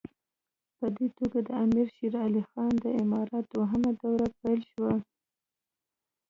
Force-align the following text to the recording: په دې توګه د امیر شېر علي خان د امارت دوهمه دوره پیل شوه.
په 0.77 0.85
دې 0.95 1.07
توګه 1.17 1.39
د 1.47 1.49
امیر 1.63 1.87
شېر 1.95 2.13
علي 2.25 2.43
خان 2.49 2.71
د 2.83 2.85
امارت 3.01 3.45
دوهمه 3.55 3.91
دوره 4.01 4.27
پیل 4.39 4.61
شوه. 4.71 4.93